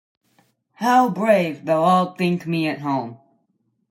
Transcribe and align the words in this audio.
How 0.73 1.09
brave 1.09 1.65
they’ll 1.65 1.83
all 1.83 2.15
think 2.15 2.47
me 2.47 2.67
at 2.67 2.79
home! 2.79 3.19